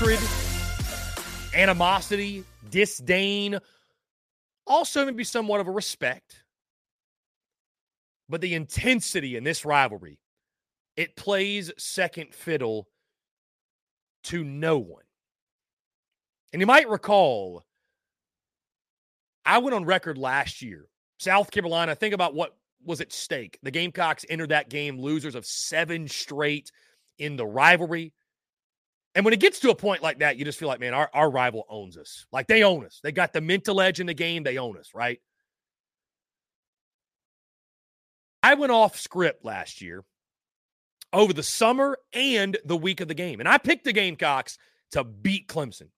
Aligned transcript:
Hatred, 0.00 0.20
animosity, 1.54 2.42
disdain, 2.70 3.58
also 4.66 5.04
maybe 5.04 5.24
somewhat 5.24 5.60
of 5.60 5.68
a 5.68 5.70
respect. 5.70 6.42
But 8.28 8.40
the 8.40 8.54
intensity 8.54 9.36
in 9.36 9.44
this 9.44 9.64
rivalry, 9.64 10.18
it 10.96 11.16
plays 11.16 11.70
second 11.76 12.34
fiddle 12.34 12.88
to 14.24 14.42
no 14.42 14.78
one. 14.78 15.02
And 16.52 16.60
you 16.60 16.66
might 16.66 16.88
recall, 16.88 17.64
I 19.44 19.58
went 19.58 19.74
on 19.74 19.84
record 19.84 20.16
last 20.16 20.62
year. 20.62 20.86
South 21.18 21.50
Carolina, 21.50 21.94
think 21.94 22.14
about 22.14 22.34
what 22.34 22.56
was 22.86 23.02
at 23.02 23.12
stake. 23.12 23.58
The 23.62 23.70
Gamecocks 23.70 24.24
entered 24.30 24.48
that 24.48 24.70
game 24.70 24.98
losers 24.98 25.34
of 25.34 25.44
seven 25.44 26.08
straight 26.08 26.72
in 27.18 27.36
the 27.36 27.46
rivalry. 27.46 28.14
And 29.14 29.24
when 29.24 29.34
it 29.34 29.40
gets 29.40 29.58
to 29.60 29.70
a 29.70 29.74
point 29.74 30.02
like 30.02 30.20
that, 30.20 30.36
you 30.36 30.44
just 30.44 30.58
feel 30.58 30.68
like, 30.68 30.80
man, 30.80 30.94
our, 30.94 31.10
our 31.12 31.30
rival 31.30 31.66
owns 31.68 31.96
us. 31.96 32.26
Like 32.32 32.46
they 32.46 32.62
own 32.62 32.84
us. 32.84 33.00
They 33.02 33.10
got 33.12 33.32
the 33.32 33.40
mental 33.40 33.80
edge 33.80 33.98
in 33.98 34.06
the 34.06 34.14
game. 34.14 34.44
They 34.44 34.58
own 34.58 34.76
us, 34.76 34.90
right? 34.94 35.20
I 38.42 38.54
went 38.54 38.72
off 38.72 38.98
script 38.98 39.44
last 39.44 39.82
year 39.82 40.04
over 41.12 41.32
the 41.32 41.42
summer 41.42 41.98
and 42.12 42.56
the 42.64 42.76
week 42.76 43.00
of 43.00 43.08
the 43.08 43.14
game. 43.14 43.40
And 43.40 43.48
I 43.48 43.58
picked 43.58 43.84
the 43.84 43.92
Gamecocks 43.92 44.58
to 44.92 45.04
beat 45.04 45.48
Clemson. 45.48 45.88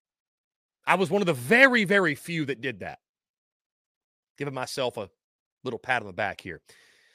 I 0.87 0.97
was 0.97 1.11
one 1.11 1.23
of 1.23 1.27
the 1.27 1.35
very, 1.35 1.85
very 1.85 2.15
few 2.15 2.47
that 2.47 2.61
did 2.61 2.81
that. 2.81 2.99
Giving 4.39 4.55
myself 4.55 4.97
a 4.97 5.11
little 5.65 5.79
pat 5.79 6.03
on 6.03 6.07
the 6.07 6.13
back 6.13 6.41
here. 6.41 6.61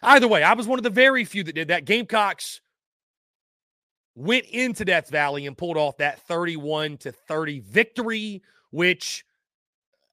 Either 0.01 0.27
way, 0.27 0.43
I 0.43 0.53
was 0.53 0.67
one 0.67 0.79
of 0.79 0.83
the 0.83 0.89
very 0.89 1.25
few 1.25 1.43
that 1.43 1.55
did 1.55 1.69
that. 1.69 1.85
Gamecocks 1.85 2.61
went 4.17 4.45
into 4.45 4.83
Death 4.83 5.11
Valley 5.11 5.45
and 5.45 5.55
pulled 5.55 5.77
off 5.77 5.97
that 5.97 6.19
31 6.27 6.97
to 6.97 7.11
30 7.11 7.59
victory, 7.59 8.41
which 8.71 9.23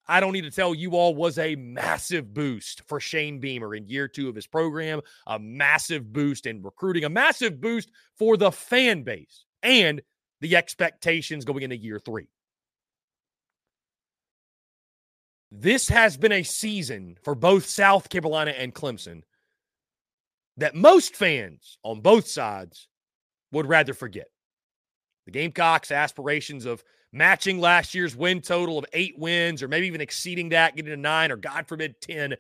I 0.07 0.21
don't 0.21 0.35
need 0.35 0.45
to 0.45 0.51
tell 0.51 0.75
you 0.75 0.91
all 0.91 1.15
was 1.15 1.39
a 1.39 1.57
massive 1.57 2.35
boost 2.35 2.83
for 2.87 3.01
Shane 3.01 3.41
Beamer 3.41 3.75
in 3.75 3.89
year 3.89 4.07
two 4.07 4.29
of 4.29 4.35
his 4.35 4.47
program, 4.47 5.01
a 5.27 5.39
massive 5.39 6.13
boost 6.13 6.45
in 6.45 6.61
recruiting, 6.61 7.05
a 7.05 7.09
massive 7.09 7.63
boost 7.63 7.91
for 8.15 8.37
the 8.37 8.53
fan 8.53 9.05
base 9.05 9.47
and 9.63 10.03
the 10.43 10.55
expectations 10.55 11.47
going 11.47 11.63
into 11.63 11.77
year 11.77 11.99
three. 11.99 12.29
This 15.51 15.89
has 15.89 16.19
been 16.19 16.33
a 16.33 16.43
season 16.43 17.17
for 17.23 17.35
both 17.35 17.65
South 17.65 18.11
Carolina 18.11 18.51
and 18.51 18.75
Clemson 18.75 19.23
that 20.59 20.75
most 20.75 21.17
fans 21.17 21.79
on 21.83 22.03
both 22.03 22.29
sides 22.29 22.87
would 23.55 23.67
rather 23.67 23.95
forget. 23.95 24.27
The 25.25 25.33
Gamecocks' 25.33 25.91
aspirations 25.91 26.67
of 26.67 26.85
matching 27.13 27.61
last 27.61 27.95
year's 27.95 28.15
win 28.15 28.41
total 28.41 28.79
of 28.79 28.85
eight 28.93 29.19
wins, 29.19 29.63
or 29.63 29.69
maybe 29.69 29.87
even 29.87 30.01
exceeding 30.01 30.51
that, 30.51 30.77
getting 30.77 30.91
to 30.91 30.97
nine, 30.97 31.31
or 31.31 31.37
God 31.37 31.67
forbid, 31.67 32.01
10. 32.03 32.35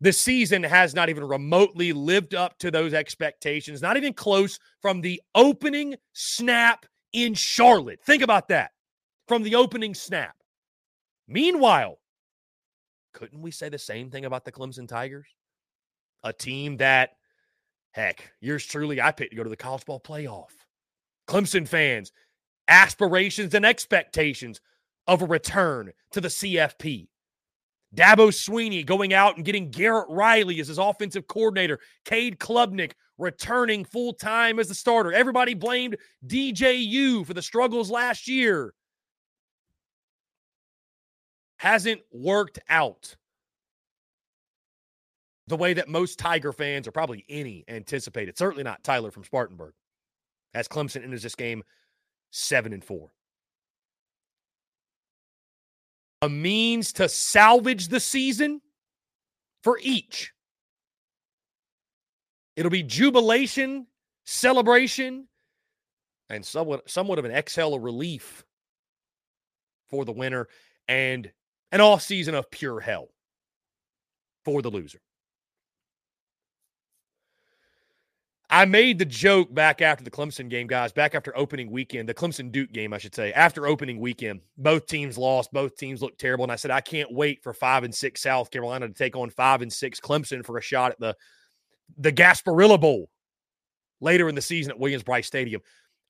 The 0.00 0.12
season 0.12 0.62
has 0.62 0.94
not 0.94 1.08
even 1.08 1.24
remotely 1.24 1.92
lived 1.92 2.34
up 2.34 2.58
to 2.58 2.70
those 2.70 2.94
expectations, 2.94 3.82
not 3.82 3.96
even 3.96 4.12
close 4.12 4.58
from 4.80 5.00
the 5.00 5.20
opening 5.34 5.96
snap 6.12 6.86
in 7.12 7.34
Charlotte. 7.34 8.00
Think 8.04 8.22
about 8.22 8.48
that 8.48 8.72
from 9.28 9.42
the 9.42 9.54
opening 9.54 9.94
snap. 9.94 10.34
Meanwhile, 11.28 11.98
couldn't 13.14 13.42
we 13.42 13.50
say 13.50 13.68
the 13.68 13.78
same 13.78 14.10
thing 14.10 14.24
about 14.24 14.44
the 14.44 14.52
Clemson 14.52 14.88
Tigers? 14.88 15.28
A 16.24 16.32
team 16.32 16.78
that, 16.78 17.10
heck, 17.92 18.32
yours 18.40 18.64
truly, 18.64 19.00
I 19.00 19.12
picked 19.12 19.30
to 19.30 19.36
go 19.36 19.44
to 19.44 19.50
the 19.50 19.56
college 19.56 19.84
ball 19.84 20.00
playoff. 20.00 20.50
Clemson 21.28 21.66
fans, 21.66 22.12
aspirations 22.68 23.54
and 23.54 23.64
expectations 23.64 24.60
of 25.06 25.22
a 25.22 25.26
return 25.26 25.92
to 26.12 26.20
the 26.20 26.28
CFP. 26.28 27.08
Dabo 27.94 28.28
Swinney 28.28 28.84
going 28.86 29.12
out 29.12 29.36
and 29.36 29.44
getting 29.44 29.70
Garrett 29.70 30.08
Riley 30.08 30.60
as 30.60 30.68
his 30.68 30.78
offensive 30.78 31.26
coordinator. 31.26 31.78
Cade 32.04 32.38
Klubnik 32.38 32.92
returning 33.18 33.84
full 33.84 34.14
time 34.14 34.58
as 34.58 34.68
the 34.68 34.74
starter. 34.74 35.12
Everybody 35.12 35.54
blamed 35.54 35.96
DJU 36.26 37.26
for 37.26 37.34
the 37.34 37.42
struggles 37.42 37.90
last 37.90 38.28
year 38.28 38.72
hasn't 41.58 42.00
worked 42.10 42.58
out 42.68 43.14
the 45.48 45.56
way 45.56 45.74
that 45.74 45.88
most 45.88 46.18
Tiger 46.18 46.52
fans, 46.52 46.86
or 46.86 46.92
probably 46.92 47.24
any, 47.28 47.64
anticipated. 47.68 48.38
Certainly 48.38 48.64
not 48.64 48.84
Tyler 48.84 49.10
from 49.10 49.24
Spartanburg, 49.24 49.74
as 50.54 50.68
Clemson 50.68 51.02
enters 51.02 51.22
this 51.22 51.34
game 51.34 51.62
seven 52.30 52.72
and 52.72 52.84
four. 52.84 53.12
A 56.22 56.28
means 56.28 56.92
to 56.94 57.08
salvage 57.08 57.88
the 57.88 57.98
season 57.98 58.60
for 59.64 59.78
each. 59.82 60.32
It'll 62.54 62.70
be 62.70 62.84
jubilation, 62.84 63.86
celebration, 64.24 65.26
and 66.30 66.46
somewhat 66.46 66.88
somewhat 66.88 67.18
of 67.18 67.24
an 67.24 67.32
exhale 67.32 67.74
of 67.74 67.82
relief 67.82 68.44
for 69.88 70.04
the 70.04 70.12
winner. 70.12 70.48
And 70.88 71.30
an 71.72 71.80
off 71.80 72.02
season 72.02 72.34
of 72.34 72.50
pure 72.50 72.80
hell 72.80 73.08
for 74.44 74.62
the 74.62 74.70
loser. 74.70 75.00
I 78.52 78.66
made 78.66 78.98
the 78.98 79.06
joke 79.06 79.52
back 79.54 79.80
after 79.80 80.04
the 80.04 80.10
Clemson 80.10 80.50
game, 80.50 80.66
guys, 80.66 80.92
back 80.92 81.14
after 81.14 81.34
opening 81.34 81.70
weekend, 81.70 82.06
the 82.06 82.12
Clemson 82.12 82.52
Duke 82.52 82.70
game, 82.70 82.92
I 82.92 82.98
should 82.98 83.14
say. 83.14 83.32
After 83.32 83.66
opening 83.66 83.98
weekend, 83.98 84.42
both 84.58 84.84
teams 84.84 85.16
lost. 85.16 85.50
Both 85.54 85.78
teams 85.78 86.02
looked 86.02 86.20
terrible. 86.20 86.44
And 86.44 86.52
I 86.52 86.56
said, 86.56 86.70
I 86.70 86.82
can't 86.82 87.10
wait 87.10 87.42
for 87.42 87.54
five 87.54 87.82
and 87.82 87.94
six 87.94 88.20
South 88.20 88.50
Carolina 88.50 88.88
to 88.88 88.92
take 88.92 89.16
on 89.16 89.30
five 89.30 89.62
and 89.62 89.72
six 89.72 90.00
Clemson 90.00 90.44
for 90.44 90.58
a 90.58 90.60
shot 90.60 90.92
at 90.92 91.00
the, 91.00 91.16
the 91.96 92.12
Gasparilla 92.12 92.78
Bowl 92.78 93.08
later 94.02 94.28
in 94.28 94.34
the 94.34 94.42
season 94.42 94.70
at 94.70 94.78
Williams-Brice 94.78 95.26
Stadium. 95.26 95.62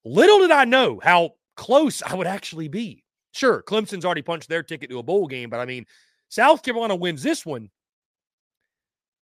Little 0.05 0.41
did 0.41 0.51
I 0.51 0.65
know 0.65 0.99
how 1.01 1.35
close 1.57 2.03
I 2.03 2.17
would 2.17 2.27
actually 2.27 2.67
be. 2.67 3.05
Sure, 3.31 3.63
Clemson's 3.63 4.05
already 4.05 4.23
punched 4.23 4.49
their 4.49 4.65
ticket 4.65 4.91
to 4.91 4.99
a 4.99 5.05
bowl 5.05 5.29
game, 5.29 5.49
but 5.49 5.61
I 5.61 5.65
mean, 5.65 5.87
South 6.29 6.65
Carolina 6.65 6.97
wins 6.97 7.23
this 7.23 7.47
one. 7.47 7.71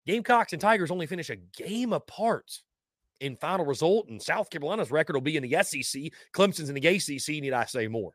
Gamecocks 0.07 0.53
and 0.53 0.61
Tigers 0.61 0.91
only 0.91 1.07
finish 1.07 1.31
a 1.31 1.37
game 1.37 1.95
apart 1.95 2.61
in 3.21 3.37
final 3.37 3.65
result, 3.65 4.09
and 4.09 4.23
South 4.23 4.51
Carolina's 4.51 4.91
record 4.91 5.15
will 5.15 5.21
be 5.21 5.37
in 5.37 5.43
the 5.43 5.63
SEC. 5.63 6.03
Clemson's 6.35 6.69
in 6.69 6.75
the 6.75 6.87
ACC. 6.87 7.43
Need 7.43 7.53
I 7.53 7.65
say 7.65 7.89
more? 7.89 8.13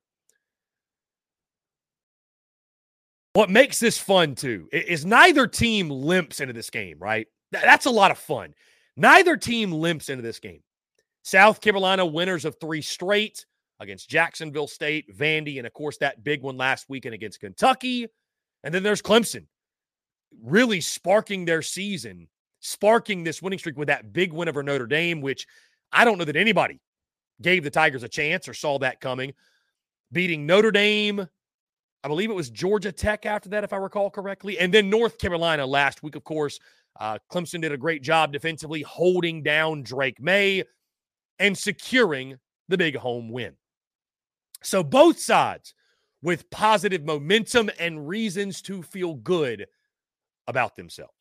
What 3.33 3.49
makes 3.49 3.79
this 3.79 3.97
fun 3.97 4.35
too 4.35 4.67
is 4.73 5.05
neither 5.05 5.47
team 5.47 5.89
limps 5.89 6.41
into 6.41 6.53
this 6.53 6.69
game, 6.69 6.97
right? 6.99 7.27
That's 7.51 7.85
a 7.85 7.91
lot 7.91 8.11
of 8.11 8.17
fun. 8.17 8.53
Neither 8.97 9.37
team 9.37 9.71
limps 9.71 10.09
into 10.09 10.21
this 10.21 10.39
game. 10.39 10.61
South 11.23 11.61
Carolina 11.61 12.05
winners 12.05 12.45
of 12.45 12.59
three 12.59 12.81
straight 12.81 13.45
against 13.79 14.09
Jacksonville 14.09 14.67
State, 14.67 15.15
Vandy, 15.17 15.57
and 15.57 15.67
of 15.67 15.73
course 15.73 15.97
that 15.97 16.23
big 16.23 16.41
one 16.41 16.57
last 16.57 16.87
weekend 16.89 17.15
against 17.15 17.39
Kentucky. 17.39 18.07
And 18.63 18.73
then 18.73 18.83
there's 18.83 19.01
Clemson 19.01 19.45
really 20.43 20.81
sparking 20.81 21.45
their 21.45 21.61
season, 21.61 22.27
sparking 22.61 23.23
this 23.23 23.41
winning 23.41 23.59
streak 23.59 23.77
with 23.77 23.89
that 23.89 24.13
big 24.13 24.31
win 24.31 24.47
over 24.47 24.63
Notre 24.63 24.87
Dame, 24.87 25.19
which 25.19 25.45
I 25.91 26.05
don't 26.05 26.17
know 26.17 26.25
that 26.25 26.35
anybody 26.35 26.79
gave 27.41 27.63
the 27.63 27.69
Tigers 27.69 28.03
a 28.03 28.07
chance 28.07 28.47
or 28.47 28.53
saw 28.53 28.79
that 28.79 29.01
coming. 29.01 29.33
Beating 30.11 30.45
Notre 30.45 30.71
Dame, 30.71 31.27
I 32.03 32.07
believe 32.07 32.29
it 32.29 32.35
was 32.35 32.49
Georgia 32.49 32.91
Tech 32.91 33.25
after 33.25 33.49
that, 33.49 33.63
if 33.63 33.73
I 33.73 33.77
recall 33.77 34.09
correctly, 34.09 34.59
and 34.59 34.73
then 34.73 34.89
North 34.89 35.17
Carolina 35.17 35.65
last 35.65 36.03
week, 36.03 36.15
of 36.15 36.23
course. 36.23 36.59
Uh, 36.99 37.17
Clemson 37.31 37.61
did 37.61 37.71
a 37.71 37.77
great 37.77 38.03
job 38.03 38.33
defensively 38.33 38.81
holding 38.81 39.41
down 39.41 39.81
Drake 39.81 40.21
Maye 40.21 40.63
and 41.39 41.57
securing 41.57 42.37
the 42.67 42.77
big 42.77 42.95
home 42.95 43.29
win. 43.31 43.53
So 44.61 44.83
both 44.83 45.17
sides 45.19 45.73
with 46.21 46.49
positive 46.51 47.03
momentum 47.03 47.71
and 47.79 48.07
reasons 48.07 48.61
to 48.63 48.83
feel 48.83 49.15
good 49.15 49.65
about 50.47 50.75
themselves. 50.75 51.20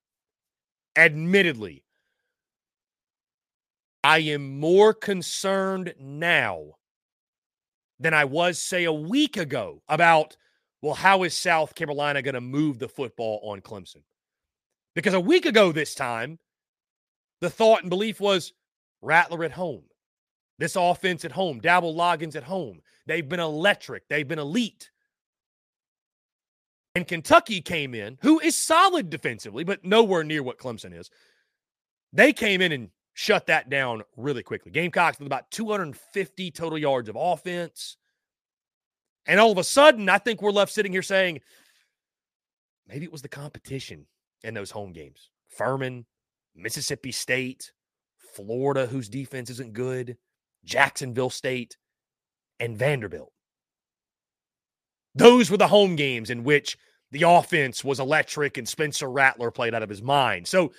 Admittedly, 0.95 1.83
I 4.03 4.19
am 4.19 4.59
more 4.59 4.93
concerned 4.93 5.93
now 5.99 6.75
than 7.99 8.13
I 8.13 8.25
was, 8.25 8.59
say, 8.59 8.83
a 8.83 8.93
week 8.93 9.37
ago 9.37 9.81
about, 9.87 10.35
well, 10.81 10.95
how 10.95 11.23
is 11.23 11.35
South 11.35 11.75
Carolina 11.75 12.21
going 12.21 12.33
to 12.35 12.41
move 12.41 12.79
the 12.79 12.89
football 12.89 13.39
on 13.43 13.61
Clemson? 13.61 14.03
Because 14.95 15.13
a 15.13 15.19
week 15.19 15.45
ago 15.45 15.71
this 15.71 15.95
time, 15.95 16.39
the 17.39 17.49
thought 17.49 17.81
and 17.81 17.89
belief 17.89 18.19
was 18.19 18.53
Rattler 19.01 19.43
at 19.43 19.51
home. 19.51 19.83
This 20.59 20.75
offense 20.75 21.25
at 21.25 21.31
home, 21.31 21.59
Dowell 21.59 21.95
Loggains 21.95 22.35
at 22.35 22.43
home. 22.43 22.81
They've 23.07 23.27
been 23.27 23.39
electric. 23.39 24.07
They've 24.07 24.27
been 24.27 24.39
elite. 24.39 24.90
And 26.95 27.07
Kentucky 27.07 27.61
came 27.61 27.95
in, 27.95 28.17
who 28.21 28.39
is 28.39 28.57
solid 28.57 29.09
defensively, 29.09 29.63
but 29.63 29.85
nowhere 29.85 30.23
near 30.23 30.43
what 30.43 30.57
Clemson 30.57 30.97
is. 30.97 31.09
They 32.11 32.33
came 32.33 32.61
in 32.61 32.73
and 32.73 32.89
shut 33.13 33.47
that 33.47 33.69
down 33.69 34.03
really 34.17 34.43
quickly. 34.43 34.71
Gamecocks 34.71 35.17
with 35.17 35.27
about 35.27 35.49
250 35.51 36.51
total 36.51 36.77
yards 36.77 37.07
of 37.07 37.15
offense. 37.17 37.95
And 39.25 39.39
all 39.39 39.51
of 39.51 39.57
a 39.57 39.63
sudden, 39.63 40.09
I 40.09 40.17
think 40.17 40.41
we're 40.41 40.51
left 40.51 40.73
sitting 40.73 40.91
here 40.91 41.01
saying, 41.01 41.39
maybe 42.87 43.05
it 43.05 43.11
was 43.11 43.21
the 43.21 43.29
competition 43.29 44.05
in 44.43 44.53
those 44.53 44.71
home 44.71 44.91
games. 44.91 45.29
Furman, 45.47 46.05
Mississippi 46.55 47.11
State, 47.11 47.71
Florida, 48.35 48.85
whose 48.85 49.07
defense 49.07 49.49
isn't 49.49 49.73
good, 49.73 50.17
Jacksonville 50.65 51.29
State, 51.29 51.77
and 52.59 52.77
Vanderbilt. 52.77 53.31
Those 55.15 55.51
were 55.51 55.57
the 55.57 55.67
home 55.67 55.95
games 55.95 56.29
in 56.29 56.43
which 56.43 56.77
the 57.11 57.23
offense 57.23 57.83
was 57.83 57.99
electric 57.99 58.57
and 58.57 58.67
Spencer 58.67 59.09
Rattler 59.09 59.51
played 59.51 59.73
out 59.73 59.83
of 59.83 59.89
his 59.89 60.01
mind. 60.01 60.47
So 60.47 60.71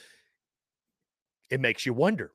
it 1.51 1.61
makes 1.61 1.85
you 1.85 1.93
wonder. 1.93 2.33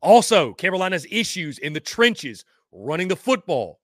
Also, 0.00 0.52
Carolina's 0.54 1.06
issues 1.10 1.58
in 1.58 1.72
the 1.72 1.80
trenches, 1.80 2.44
running 2.72 3.08
the 3.08 3.16
football. 3.16 3.80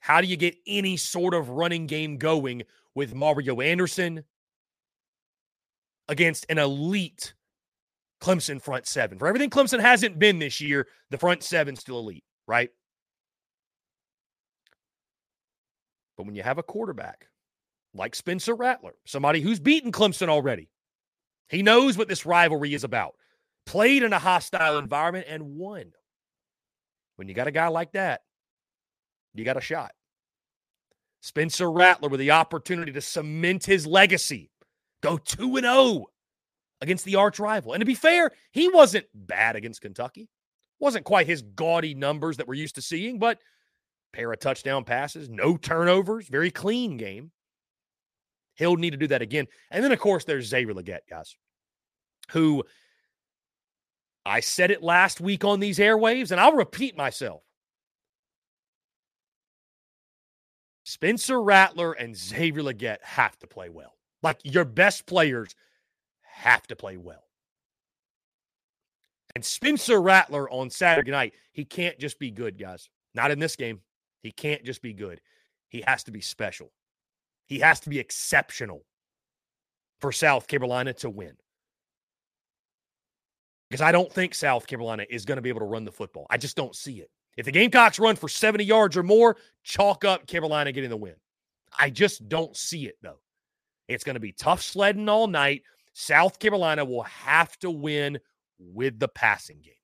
How 0.00 0.20
do 0.20 0.26
you 0.26 0.36
get 0.36 0.56
any 0.66 0.96
sort 0.96 1.34
of 1.34 1.50
running 1.50 1.86
game 1.86 2.16
going 2.16 2.62
with 2.94 3.14
Mario 3.14 3.60
Anderson 3.60 4.24
against 6.08 6.46
an 6.48 6.58
elite 6.58 7.34
Clemson 8.20 8.60
front 8.60 8.86
seven? 8.86 9.18
For 9.18 9.28
everything 9.28 9.50
Clemson 9.50 9.80
hasn't 9.80 10.18
been 10.18 10.38
this 10.38 10.60
year, 10.60 10.86
the 11.10 11.18
front 11.18 11.42
seven's 11.42 11.80
still 11.80 11.98
elite, 11.98 12.24
right? 12.46 12.70
But 16.20 16.26
when 16.26 16.36
you 16.36 16.42
have 16.42 16.58
a 16.58 16.62
quarterback 16.62 17.28
like 17.94 18.14
Spencer 18.14 18.54
Rattler, 18.54 18.92
somebody 19.06 19.40
who's 19.40 19.58
beaten 19.58 19.90
Clemson 19.90 20.28
already, 20.28 20.68
he 21.48 21.62
knows 21.62 21.96
what 21.96 22.08
this 22.08 22.26
rivalry 22.26 22.74
is 22.74 22.84
about, 22.84 23.14
played 23.64 24.02
in 24.02 24.12
a 24.12 24.18
hostile 24.18 24.76
environment 24.76 25.28
and 25.30 25.56
won. 25.56 25.92
When 27.16 27.26
you 27.26 27.32
got 27.32 27.46
a 27.46 27.50
guy 27.50 27.68
like 27.68 27.92
that, 27.92 28.20
you 29.32 29.46
got 29.46 29.56
a 29.56 29.62
shot. 29.62 29.92
Spencer 31.22 31.70
Rattler 31.70 32.10
with 32.10 32.20
the 32.20 32.32
opportunity 32.32 32.92
to 32.92 33.00
cement 33.00 33.64
his 33.64 33.86
legacy, 33.86 34.50
go 35.00 35.16
2 35.16 35.56
and 35.56 35.64
0 35.64 36.04
against 36.82 37.06
the 37.06 37.16
arch 37.16 37.38
rival. 37.38 37.72
And 37.72 37.80
to 37.80 37.86
be 37.86 37.94
fair, 37.94 38.30
he 38.52 38.68
wasn't 38.68 39.06
bad 39.14 39.56
against 39.56 39.80
Kentucky. 39.80 40.28
Wasn't 40.80 41.06
quite 41.06 41.26
his 41.26 41.40
gaudy 41.40 41.94
numbers 41.94 42.36
that 42.36 42.46
we're 42.46 42.52
used 42.56 42.74
to 42.74 42.82
seeing, 42.82 43.18
but 43.18 43.38
pair 44.12 44.32
of 44.32 44.40
touchdown 44.40 44.84
passes, 44.84 45.28
no 45.28 45.56
turnovers, 45.56 46.28
very 46.28 46.50
clean 46.50 46.96
game. 46.96 47.30
He'll 48.54 48.76
need 48.76 48.90
to 48.90 48.96
do 48.96 49.06
that 49.08 49.22
again. 49.22 49.46
And 49.70 49.82
then, 49.82 49.92
of 49.92 49.98
course, 49.98 50.24
there's 50.24 50.46
Xavier 50.46 50.74
Legette, 50.74 51.08
guys, 51.08 51.36
who 52.32 52.64
I 54.26 54.40
said 54.40 54.70
it 54.70 54.82
last 54.82 55.20
week 55.20 55.44
on 55.44 55.60
these 55.60 55.78
airwaves, 55.78 56.30
and 56.30 56.40
I'll 56.40 56.52
repeat 56.52 56.96
myself. 56.96 57.42
Spencer 60.84 61.40
Rattler 61.40 61.92
and 61.92 62.16
Xavier 62.16 62.62
Legette 62.62 63.02
have 63.02 63.38
to 63.38 63.46
play 63.46 63.68
well. 63.68 63.96
Like 64.22 64.40
your 64.42 64.64
best 64.64 65.06
players 65.06 65.54
have 66.22 66.66
to 66.66 66.76
play 66.76 66.96
well. 66.96 67.24
And 69.34 69.44
Spencer 69.44 70.02
Rattler 70.02 70.50
on 70.50 70.68
Saturday 70.68 71.12
night, 71.12 71.34
he 71.52 71.64
can't 71.64 71.98
just 71.98 72.18
be 72.18 72.30
good, 72.30 72.58
guys. 72.58 72.90
Not 73.14 73.30
in 73.30 73.38
this 73.38 73.56
game. 73.56 73.80
He 74.22 74.32
can't 74.32 74.64
just 74.64 74.82
be 74.82 74.92
good. 74.92 75.20
He 75.68 75.82
has 75.86 76.04
to 76.04 76.10
be 76.10 76.20
special. 76.20 76.72
He 77.46 77.60
has 77.60 77.80
to 77.80 77.90
be 77.90 77.98
exceptional 77.98 78.84
for 80.00 80.12
South 80.12 80.46
Carolina 80.46 80.92
to 80.94 81.10
win. 81.10 81.32
Because 83.68 83.82
I 83.82 83.92
don't 83.92 84.12
think 84.12 84.34
South 84.34 84.66
Carolina 84.66 85.04
is 85.08 85.24
going 85.24 85.36
to 85.36 85.42
be 85.42 85.48
able 85.48 85.60
to 85.60 85.66
run 85.66 85.84
the 85.84 85.92
football. 85.92 86.26
I 86.28 86.38
just 86.38 86.56
don't 86.56 86.74
see 86.74 87.00
it. 87.00 87.10
If 87.36 87.46
the 87.46 87.52
Gamecocks 87.52 88.00
run 88.00 88.16
for 88.16 88.28
70 88.28 88.64
yards 88.64 88.96
or 88.96 89.02
more, 89.02 89.36
chalk 89.62 90.04
up 90.04 90.26
Carolina 90.26 90.72
getting 90.72 90.90
the 90.90 90.96
win. 90.96 91.14
I 91.78 91.90
just 91.90 92.28
don't 92.28 92.56
see 92.56 92.86
it, 92.86 92.96
though. 93.00 93.20
It's 93.88 94.04
going 94.04 94.14
to 94.14 94.20
be 94.20 94.32
tough 94.32 94.62
sledding 94.62 95.08
all 95.08 95.28
night. 95.28 95.62
South 95.92 96.38
Carolina 96.38 96.84
will 96.84 97.04
have 97.04 97.56
to 97.58 97.70
win 97.70 98.18
with 98.58 98.98
the 98.98 99.08
passing 99.08 99.60
game. 99.62 99.74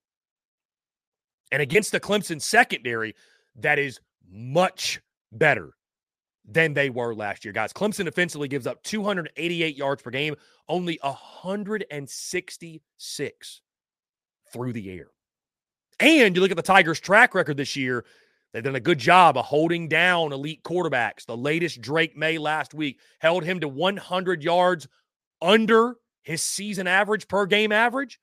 And 1.52 1.62
against 1.62 1.92
the 1.92 2.00
Clemson 2.00 2.42
secondary, 2.42 3.14
that 3.56 3.78
is 3.78 4.00
much 4.30 5.00
better 5.32 5.72
than 6.48 6.74
they 6.74 6.90
were 6.90 7.14
last 7.14 7.44
year. 7.44 7.52
Guys, 7.52 7.72
Clemson 7.72 8.06
offensively 8.06 8.46
gives 8.48 8.66
up 8.66 8.82
288 8.82 9.76
yards 9.76 10.02
per 10.02 10.10
game, 10.10 10.34
only 10.68 10.98
166 11.02 13.60
through 14.52 14.72
the 14.72 14.90
air. 14.90 15.08
And 15.98 16.36
you 16.36 16.42
look 16.42 16.50
at 16.50 16.56
the 16.56 16.62
Tigers' 16.62 17.00
track 17.00 17.34
record 17.34 17.56
this 17.56 17.74
year, 17.74 18.04
they've 18.52 18.62
done 18.62 18.76
a 18.76 18.80
good 18.80 18.98
job 18.98 19.36
of 19.36 19.46
holding 19.46 19.88
down 19.88 20.32
elite 20.32 20.62
quarterbacks. 20.62 21.26
The 21.26 21.36
latest 21.36 21.80
Drake 21.80 22.16
Maye 22.16 22.38
last 22.38 22.74
week 22.74 23.00
held 23.18 23.44
him 23.44 23.60
to 23.60 23.68
100 23.68 24.42
yards 24.42 24.86
under 25.42 25.96
his 26.22 26.42
season 26.42 26.86
average 26.86 27.28
per 27.28 27.46
game 27.46 27.72
average 27.72 28.20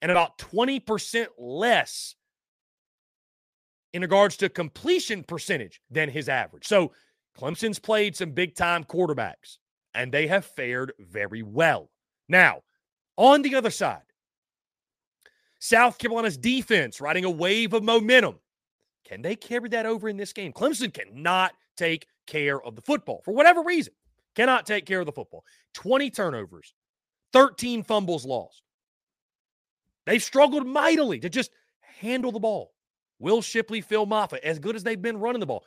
and 0.00 0.10
about 0.10 0.38
20% 0.38 1.26
less 1.38 2.14
in 3.96 4.02
regards 4.02 4.36
to 4.36 4.50
completion 4.50 5.24
percentage 5.24 5.80
than 5.90 6.10
his 6.10 6.28
average. 6.28 6.66
So 6.66 6.92
Clemson's 7.34 7.78
played 7.78 8.14
some 8.14 8.32
big 8.32 8.54
time 8.54 8.84
quarterbacks 8.84 9.56
and 9.94 10.12
they 10.12 10.26
have 10.26 10.44
fared 10.44 10.92
very 10.98 11.42
well. 11.42 11.88
Now, 12.28 12.60
on 13.16 13.40
the 13.40 13.54
other 13.54 13.70
side, 13.70 14.02
South 15.60 15.96
Carolina's 15.96 16.36
defense 16.36 17.00
riding 17.00 17.24
a 17.24 17.30
wave 17.30 17.72
of 17.72 17.84
momentum. 17.84 18.38
Can 19.08 19.22
they 19.22 19.34
carry 19.34 19.70
that 19.70 19.86
over 19.86 20.10
in 20.10 20.18
this 20.18 20.34
game? 20.34 20.52
Clemson 20.52 20.92
cannot 20.92 21.54
take 21.78 22.06
care 22.26 22.62
of 22.62 22.76
the 22.76 22.82
football 22.82 23.22
for 23.24 23.32
whatever 23.32 23.62
reason. 23.62 23.94
Cannot 24.34 24.66
take 24.66 24.84
care 24.84 25.00
of 25.00 25.06
the 25.06 25.12
football. 25.12 25.42
20 25.72 26.10
turnovers, 26.10 26.74
13 27.32 27.82
fumbles 27.82 28.26
lost. 28.26 28.60
They've 30.04 30.22
struggled 30.22 30.66
mightily 30.66 31.18
to 31.20 31.30
just 31.30 31.50
handle 31.80 32.30
the 32.30 32.40
ball. 32.40 32.74
Will 33.18 33.42
Shipley, 33.42 33.80
Phil 33.80 34.06
Mafah, 34.06 34.38
as 34.38 34.58
good 34.58 34.76
as 34.76 34.82
they've 34.82 35.00
been 35.00 35.18
running 35.18 35.40
the 35.40 35.46
ball, 35.46 35.64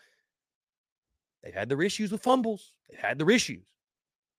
they've 1.43 1.53
had 1.53 1.69
their 1.69 1.81
issues 1.81 2.11
with 2.11 2.21
fumbles. 2.21 2.73
They've 2.89 2.99
had 2.99 3.17
their 3.19 3.29
issues. 3.29 3.65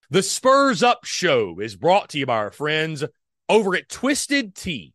The 0.09 0.23
Spurs 0.23 0.83
Up 0.83 1.05
Show 1.05 1.59
is 1.59 1.75
brought 1.75 2.09
to 2.09 2.19
you 2.19 2.25
by 2.25 2.35
our 2.35 2.51
friends 2.51 3.03
over 3.47 3.75
at 3.75 3.89
Twisted 3.89 4.55
Tea. 4.55 4.93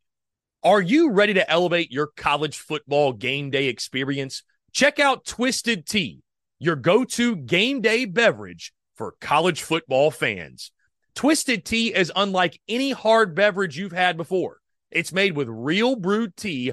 Are 0.62 0.80
you 0.80 1.10
ready 1.10 1.34
to 1.34 1.50
elevate 1.50 1.92
your 1.92 2.08
college 2.16 2.58
football 2.58 3.12
game 3.12 3.50
day 3.50 3.66
experience? 3.66 4.42
Check 4.72 4.98
out 4.98 5.24
Twisted 5.24 5.86
Tea, 5.86 6.22
your 6.58 6.76
go 6.76 7.04
to 7.04 7.36
game 7.36 7.80
day 7.80 8.04
beverage 8.04 8.72
for 8.94 9.14
college 9.20 9.62
football 9.62 10.10
fans. 10.10 10.72
Twisted 11.14 11.64
Tea 11.64 11.94
is 11.94 12.12
unlike 12.14 12.60
any 12.68 12.90
hard 12.90 13.34
beverage 13.34 13.78
you've 13.78 13.92
had 13.92 14.16
before. 14.16 14.58
It's 14.90 15.12
made 15.12 15.36
with 15.36 15.48
real 15.48 15.96
brewed 15.96 16.36
tea 16.36 16.72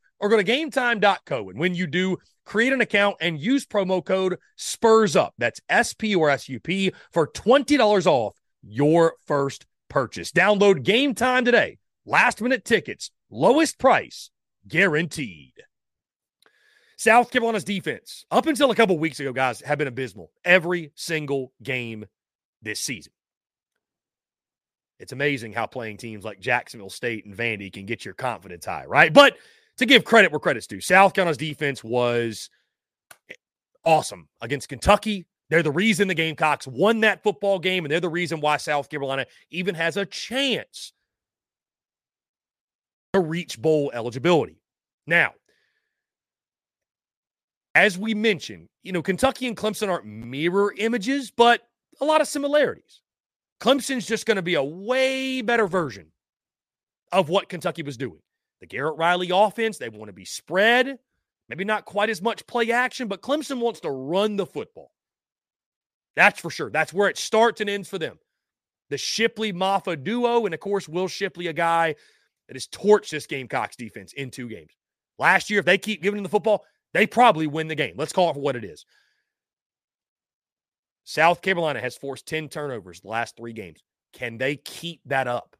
or 0.21 0.29
go 0.29 0.37
to 0.37 0.43
gametime.co. 0.43 1.49
And 1.49 1.59
when 1.59 1.75
you 1.75 1.87
do, 1.87 2.17
create 2.45 2.71
an 2.71 2.79
account 2.79 3.17
and 3.19 3.39
use 3.39 3.65
promo 3.65 4.05
code 4.05 4.37
SPURS 4.55 5.15
UP. 5.15 5.33
That's 5.37 5.59
S 5.67 5.93
P 5.93 6.15
or 6.15 6.29
S 6.29 6.47
U 6.47 6.59
P 6.59 6.93
for 7.11 7.27
$20 7.27 8.05
off 8.05 8.37
your 8.61 9.15
first 9.25 9.65
purchase. 9.89 10.31
Download 10.31 10.83
Game 10.83 11.13
Time 11.13 11.43
today. 11.43 11.79
Last 12.05 12.41
minute 12.41 12.63
tickets, 12.63 13.11
lowest 13.29 13.77
price 13.79 14.29
guaranteed. 14.67 15.53
South 16.97 17.31
Carolina's 17.31 17.63
defense, 17.63 18.25
up 18.29 18.45
until 18.45 18.69
a 18.69 18.75
couple 18.75 18.97
weeks 18.99 19.19
ago, 19.19 19.33
guys, 19.33 19.61
have 19.61 19.79
been 19.79 19.87
abysmal 19.87 20.31
every 20.45 20.91
single 20.95 21.51
game 21.63 22.05
this 22.61 22.79
season. 22.79 23.11
It's 24.99 25.11
amazing 25.11 25.53
how 25.53 25.65
playing 25.65 25.97
teams 25.97 26.23
like 26.23 26.39
Jacksonville 26.39 26.91
State 26.91 27.25
and 27.25 27.35
Vandy 27.35 27.73
can 27.73 27.87
get 27.87 28.05
your 28.05 28.13
confidence 28.13 28.65
high, 28.65 28.85
right? 28.85 29.11
But 29.11 29.35
to 29.81 29.87
give 29.87 30.03
credit 30.03 30.31
where 30.31 30.39
credit's 30.39 30.67
due, 30.67 30.79
South 30.79 31.13
Carolina's 31.13 31.37
defense 31.37 31.83
was 31.83 32.51
awesome 33.83 34.27
against 34.39 34.69
Kentucky. 34.69 35.25
They're 35.49 35.63
the 35.63 35.71
reason 35.71 36.07
the 36.07 36.13
Gamecocks 36.13 36.67
won 36.67 36.99
that 36.99 37.23
football 37.23 37.57
game, 37.57 37.83
and 37.83 37.91
they're 37.91 37.99
the 37.99 38.07
reason 38.07 38.41
why 38.41 38.57
South 38.57 38.89
Carolina 38.89 39.25
even 39.49 39.73
has 39.73 39.97
a 39.97 40.05
chance 40.05 40.93
to 43.13 43.19
reach 43.19 43.59
bowl 43.59 43.91
eligibility. 43.93 44.61
Now, 45.07 45.33
as 47.73 47.97
we 47.97 48.13
mentioned, 48.13 48.69
you 48.83 48.91
know, 48.91 49.01
Kentucky 49.01 49.47
and 49.47 49.57
Clemson 49.57 49.89
aren't 49.89 50.05
mirror 50.05 50.75
images, 50.77 51.31
but 51.31 51.67
a 51.99 52.05
lot 52.05 52.21
of 52.21 52.27
similarities. 52.27 53.01
Clemson's 53.59 54.05
just 54.05 54.27
going 54.27 54.35
to 54.35 54.43
be 54.43 54.53
a 54.53 54.63
way 54.63 55.41
better 55.41 55.65
version 55.65 56.11
of 57.11 57.29
what 57.29 57.49
Kentucky 57.49 57.81
was 57.81 57.97
doing. 57.97 58.19
The 58.61 58.67
Garrett 58.67 58.97
Riley 58.97 59.29
offense, 59.33 59.77
they 59.77 59.89
want 59.89 60.07
to 60.07 60.13
be 60.13 60.25
spread, 60.25 60.97
maybe 61.49 61.65
not 61.65 61.85
quite 61.85 62.09
as 62.09 62.21
much 62.21 62.45
play 62.47 62.71
action, 62.71 63.07
but 63.07 63.21
Clemson 63.21 63.59
wants 63.59 63.81
to 63.81 63.91
run 63.91 64.37
the 64.37 64.45
football. 64.45 64.91
That's 66.15 66.39
for 66.39 66.49
sure. 66.49 66.69
That's 66.69 66.93
where 66.93 67.09
it 67.09 67.17
starts 67.17 67.61
and 67.61 67.69
ends 67.69 67.89
for 67.89 67.97
them. 67.97 68.19
The 68.89 68.97
Shipley 68.97 69.51
Mafah 69.51 70.03
duo, 70.03 70.45
and 70.45 70.53
of 70.53 70.59
course, 70.59 70.87
Will 70.87 71.07
Shipley, 71.07 71.47
a 71.47 71.53
guy 71.53 71.95
that 72.47 72.55
has 72.55 72.67
torched 72.67 73.09
this 73.09 73.25
Gamecocks 73.25 73.75
defense 73.75 74.13
in 74.13 74.29
two 74.29 74.47
games. 74.47 74.73
Last 75.17 75.49
year, 75.49 75.59
if 75.59 75.65
they 75.65 75.77
keep 75.77 76.01
giving 76.01 76.17
them 76.17 76.23
the 76.23 76.29
football, 76.29 76.65
they 76.93 77.07
probably 77.07 77.47
win 77.47 77.67
the 77.67 77.75
game. 77.75 77.95
Let's 77.97 78.13
call 78.13 78.29
it 78.29 78.33
for 78.33 78.41
what 78.41 78.55
it 78.55 78.65
is. 78.65 78.85
South 81.03 81.41
Carolina 81.41 81.79
has 81.79 81.97
forced 81.97 82.27
10 82.27 82.49
turnovers 82.49 82.99
the 82.99 83.07
last 83.07 83.37
three 83.37 83.53
games. 83.53 83.81
Can 84.13 84.37
they 84.37 84.57
keep 84.57 84.99
that 85.05 85.27
up? 85.27 85.55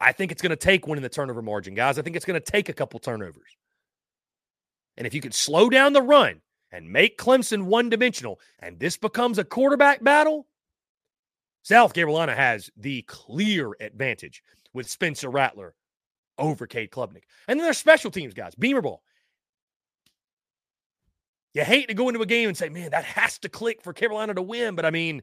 I 0.00 0.12
think 0.12 0.32
it's 0.32 0.42
going 0.42 0.50
to 0.50 0.56
take 0.56 0.86
winning 0.86 1.02
the 1.02 1.08
turnover 1.08 1.42
margin, 1.42 1.74
guys. 1.74 1.98
I 1.98 2.02
think 2.02 2.16
it's 2.16 2.24
going 2.24 2.40
to 2.40 2.52
take 2.52 2.68
a 2.68 2.74
couple 2.74 3.00
turnovers. 3.00 3.56
And 4.96 5.06
if 5.06 5.14
you 5.14 5.20
can 5.20 5.32
slow 5.32 5.70
down 5.70 5.92
the 5.92 6.02
run 6.02 6.40
and 6.70 6.90
make 6.90 7.18
Clemson 7.18 7.64
one 7.64 7.88
dimensional, 7.88 8.40
and 8.58 8.78
this 8.78 8.96
becomes 8.96 9.38
a 9.38 9.44
quarterback 9.44 10.02
battle, 10.02 10.46
South 11.62 11.94
Carolina 11.94 12.34
has 12.34 12.70
the 12.76 13.02
clear 13.02 13.72
advantage 13.80 14.42
with 14.72 14.88
Spencer 14.88 15.30
Rattler 15.30 15.74
over 16.38 16.66
Cade 16.66 16.90
Klubnik. 16.90 17.24
And 17.48 17.58
then 17.58 17.64
there's 17.64 17.78
special 17.78 18.10
teams, 18.10 18.34
guys. 18.34 18.54
Beamer 18.54 18.82
Ball 18.82 19.02
you 21.56 21.64
hate 21.64 21.88
to 21.88 21.94
go 21.94 22.10
into 22.10 22.20
a 22.20 22.26
game 22.26 22.48
and 22.48 22.56
say, 22.56 22.68
man, 22.68 22.90
that 22.90 23.04
has 23.04 23.38
to 23.38 23.48
click 23.48 23.80
for 23.80 23.94
Carolina 23.94 24.34
to 24.34 24.42
win. 24.42 24.74
But 24.74 24.84
I 24.84 24.90
mean, 24.90 25.22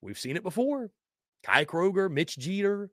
we've 0.00 0.18
seen 0.18 0.34
it 0.34 0.42
before. 0.42 0.90
Kai 1.46 1.64
Kroeger, 1.64 2.10
Mitch 2.10 2.36
Jeter. 2.36 2.90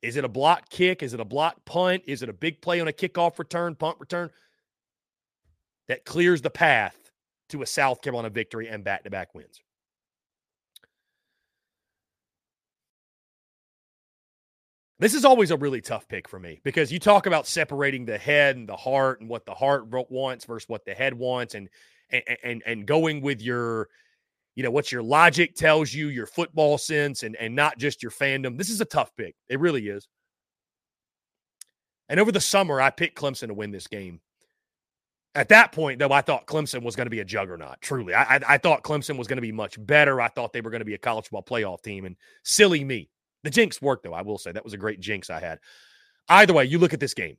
Is 0.00 0.16
it 0.16 0.24
a 0.24 0.28
block 0.28 0.70
kick? 0.70 1.02
Is 1.02 1.12
it 1.12 1.20
a 1.20 1.24
block 1.26 1.62
punt? 1.66 2.04
Is 2.06 2.22
it 2.22 2.30
a 2.30 2.32
big 2.32 2.62
play 2.62 2.80
on 2.80 2.88
a 2.88 2.92
kickoff 2.92 3.38
return, 3.38 3.74
punt 3.74 3.98
return? 4.00 4.30
That 5.88 6.06
clears 6.06 6.40
the 6.40 6.50
path 6.50 6.96
to 7.50 7.60
a 7.62 7.66
South 7.66 8.00
Carolina 8.00 8.30
victory 8.30 8.68
and 8.68 8.82
back 8.82 9.04
to 9.04 9.10
back 9.10 9.34
wins. 9.34 9.60
This 14.98 15.12
is 15.12 15.26
always 15.26 15.50
a 15.50 15.56
really 15.58 15.82
tough 15.82 16.08
pick 16.08 16.26
for 16.26 16.38
me 16.38 16.60
because 16.64 16.90
you 16.90 16.98
talk 16.98 17.26
about 17.26 17.46
separating 17.46 18.06
the 18.06 18.16
head 18.16 18.56
and 18.56 18.66
the 18.66 18.76
heart 18.76 19.20
and 19.20 19.28
what 19.28 19.44
the 19.44 19.52
heart 19.52 19.86
wants 20.10 20.46
versus 20.46 20.66
what 20.66 20.86
the 20.86 20.94
head 20.94 21.12
wants 21.12 21.54
and 21.54 21.68
and 22.10 22.22
and, 22.42 22.62
and 22.64 22.86
going 22.86 23.20
with 23.20 23.42
your 23.42 23.90
you 24.56 24.62
know 24.62 24.70
what 24.70 24.90
your 24.90 25.02
logic 25.02 25.54
tells 25.54 25.94
you, 25.94 26.08
your 26.08 26.26
football 26.26 26.78
sense 26.78 27.22
and 27.22 27.36
and 27.36 27.54
not 27.54 27.78
just 27.78 28.02
your 28.02 28.10
fandom. 28.10 28.58
This 28.58 28.70
is 28.70 28.80
a 28.80 28.86
tough 28.86 29.14
pick. 29.16 29.36
It 29.48 29.60
really 29.60 29.88
is. 29.88 30.08
And 32.08 32.18
over 32.18 32.32
the 32.32 32.40
summer 32.40 32.80
I 32.80 32.90
picked 32.90 33.18
Clemson 33.18 33.48
to 33.48 33.54
win 33.54 33.70
this 33.70 33.86
game. 33.86 34.20
At 35.34 35.50
that 35.50 35.70
point, 35.72 35.98
though, 35.98 36.12
I 36.12 36.22
thought 36.22 36.46
Clemson 36.46 36.82
was 36.82 36.96
going 36.96 37.04
to 37.04 37.10
be 37.10 37.20
a 37.20 37.24
juggernaut. 37.24 37.82
Truly, 37.82 38.14
I, 38.14 38.36
I, 38.36 38.40
I 38.48 38.58
thought 38.58 38.82
Clemson 38.82 39.18
was 39.18 39.28
going 39.28 39.36
to 39.36 39.42
be 39.42 39.52
much 39.52 39.76
better. 39.84 40.18
I 40.18 40.28
thought 40.28 40.54
they 40.54 40.62
were 40.62 40.70
going 40.70 40.80
to 40.80 40.86
be 40.86 40.94
a 40.94 40.98
college 40.98 41.26
football 41.26 41.42
playoff 41.42 41.82
team, 41.82 42.06
and 42.06 42.16
silly 42.42 42.82
me. 42.82 43.10
The 43.44 43.50
jinx 43.50 43.82
worked, 43.82 44.04
though. 44.04 44.14
I 44.14 44.22
will 44.22 44.38
say 44.38 44.52
that 44.52 44.64
was 44.64 44.72
a 44.72 44.78
great 44.78 44.98
jinx 44.98 45.28
I 45.28 45.40
had. 45.40 45.58
Either 46.30 46.54
way, 46.54 46.64
you 46.64 46.78
look 46.78 46.94
at 46.94 47.00
this 47.00 47.12
game. 47.12 47.36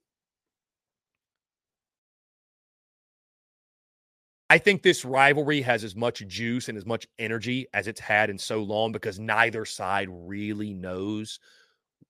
I 4.49 4.57
think 4.57 4.81
this 4.81 5.03
rivalry 5.03 5.62
has 5.62 5.83
as 5.83 5.95
much 5.95 6.25
juice 6.27 6.69
and 6.69 6.77
as 6.77 6.86
much 6.86 7.05
energy 7.19 7.67
as 7.73 7.88
it's 7.88 7.99
had 7.99 8.29
in 8.29 8.38
so 8.38 8.63
long 8.63 8.93
because 8.93 9.19
neither 9.19 9.65
side 9.65 10.07
really 10.10 10.73
knows 10.73 11.39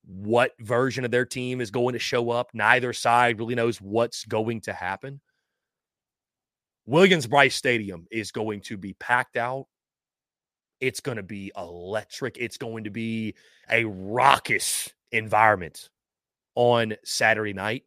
what 0.06 0.52
version 0.60 1.04
of 1.04 1.12
their 1.12 1.26
team 1.26 1.60
is 1.62 1.71
going 1.71 1.93
to 1.93 2.00
show 2.00 2.30
up. 2.30 2.52
Neither 2.54 2.93
side 2.93 3.39
really 3.39 3.56
knows 3.56 3.82
what's 3.82 4.23
going 4.26 4.62
to 4.62 4.73
happen. 4.73 5.19
Williams-Brice 6.86 7.56
Stadium 7.56 8.08
is 8.12 8.32
going 8.32 8.62
to 8.62 8.78
be 8.78 8.93
packed 8.93 9.36
out. 9.36 9.65
It's 10.80 11.00
going 11.00 11.17
to 11.17 11.23
be 11.23 11.52
electric. 11.58 12.38
It's 12.39 12.58
going 12.58 12.84
to 12.84 12.91
be 12.91 13.34
a 13.69 13.84
raucous 13.84 14.89
environment 15.12 15.89
on 16.56 16.95
Saturday 17.04 17.54
night. 17.54 17.84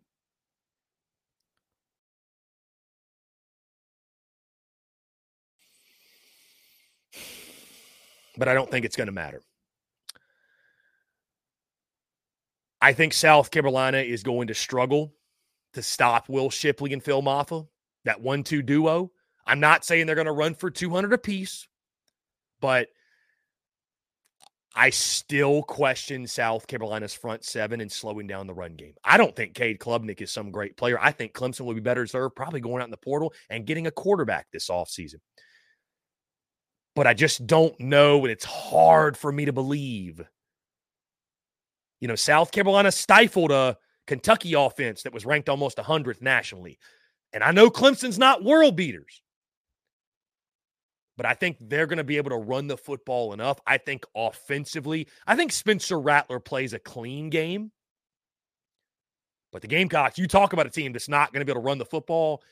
But 8.40 8.48
I 8.48 8.54
don't 8.54 8.70
think 8.70 8.84
it's 8.84 8.96
going 8.96 9.06
to 9.06 9.12
matter. 9.12 9.42
I 12.80 12.94
think 12.94 13.12
South 13.12 13.50
Carolina 13.50 13.98
is 13.98 14.22
going 14.22 14.48
to 14.48 14.54
struggle 14.54 15.12
to 15.74 15.82
stop 15.82 16.28
Will 16.28 16.48
Shipley 16.48 16.94
and 16.94 17.02
Phil 17.02 17.22
Mafah, 17.22 17.68
that 18.06 18.22
one 18.22 18.42
two 18.42 18.62
duo. 18.62 19.12
I'm 19.46 19.60
not 19.60 19.84
saying 19.84 20.06
they're 20.06 20.14
going 20.14 20.26
to 20.26 20.32
run 20.32 20.54
for 20.54 20.70
200 20.70 21.12
apiece, 21.12 21.68
but 22.60 22.88
I 24.74 24.88
still 24.88 25.62
question 25.62 26.26
South 26.26 26.66
Carolina's 26.66 27.12
front 27.12 27.44
seven 27.44 27.82
and 27.82 27.92
slowing 27.92 28.26
down 28.26 28.46
the 28.46 28.54
run 28.54 28.74
game. 28.74 28.94
I 29.04 29.18
don't 29.18 29.36
think 29.36 29.54
Cade 29.54 29.80
Klubnik 29.80 30.22
is 30.22 30.30
some 30.30 30.50
great 30.50 30.78
player. 30.78 30.98
I 30.98 31.12
think 31.12 31.34
Clemson 31.34 31.66
will 31.66 31.74
be 31.74 31.80
better 31.80 32.06
served 32.06 32.36
probably 32.36 32.60
going 32.60 32.80
out 32.80 32.86
in 32.86 32.90
the 32.90 32.96
portal 32.96 33.34
and 33.50 33.66
getting 33.66 33.86
a 33.86 33.90
quarterback 33.90 34.46
this 34.50 34.70
offseason 34.70 35.16
but 36.94 37.06
I 37.06 37.14
just 37.14 37.46
don't 37.46 37.78
know. 37.80 38.22
And 38.22 38.30
it's 38.30 38.44
hard 38.44 39.16
for 39.16 39.30
me 39.30 39.44
to 39.44 39.52
believe. 39.52 40.20
You 42.00 42.08
know, 42.08 42.16
South 42.16 42.50
Carolina 42.50 42.90
stifled 42.90 43.52
a 43.52 43.76
Kentucky 44.06 44.54
offense 44.54 45.02
that 45.02 45.12
was 45.12 45.26
ranked 45.26 45.48
almost 45.48 45.76
100th 45.76 46.22
nationally. 46.22 46.78
And 47.32 47.44
I 47.44 47.52
know 47.52 47.70
Clemson's 47.70 48.18
not 48.18 48.42
world 48.42 48.74
beaters, 48.74 49.22
but 51.16 51.26
I 51.26 51.34
think 51.34 51.58
they're 51.60 51.86
going 51.86 51.98
to 51.98 52.04
be 52.04 52.16
able 52.16 52.30
to 52.30 52.36
run 52.36 52.66
the 52.66 52.76
football 52.76 53.32
enough. 53.32 53.60
I 53.66 53.76
think 53.78 54.04
offensively, 54.16 55.06
I 55.26 55.36
think 55.36 55.52
Spencer 55.52 56.00
Rattler 56.00 56.40
plays 56.40 56.72
a 56.72 56.78
clean 56.78 57.30
game. 57.30 57.70
But 59.52 59.62
the 59.62 59.68
Gamecocks, 59.68 60.18
you 60.18 60.26
talk 60.26 60.52
about 60.52 60.66
a 60.66 60.70
team 60.70 60.92
that's 60.92 61.08
not 61.08 61.32
going 61.32 61.40
to 61.40 61.44
be 61.44 61.52
able 61.52 61.62
to 61.62 61.66
run 61.66 61.78
the 61.78 61.84
football. 61.84 62.42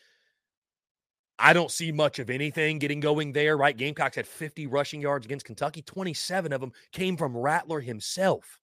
I 1.38 1.53
don't 1.53 1.70
see 1.70 1.92
much 1.92 2.18
of 2.18 2.31
anything 2.31 2.79
getting 2.79 3.01
going 3.01 3.33
there, 3.33 3.57
right? 3.57 3.77
Gamecocks 3.77 4.16
had 4.16 4.27
50 4.27 4.66
rushing 4.66 5.01
yards 5.01 5.24
against 5.24 5.46
Kentucky. 5.46 5.83
27 5.83 6.53
of 6.53 6.61
them 6.61 6.72
came 6.92 7.16
from 7.16 7.37
Rattler 7.37 7.81
himself. 7.81 8.59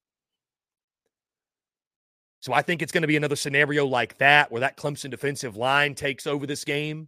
So 2.42 2.54
I 2.54 2.62
think 2.62 2.82
it's 2.82 2.92
going 2.92 3.02
to 3.02 3.08
be 3.08 3.18
another 3.18 3.36
scenario 3.36 3.86
like 3.86 4.18
that 4.18 4.52
where 4.52 4.60
that 4.60 4.78
Clemson 4.78 5.10
defensive 5.10 5.56
line 5.56 5.96
takes 5.96 6.28
over 6.28 6.46
this 6.46 6.64
game. 6.64 7.08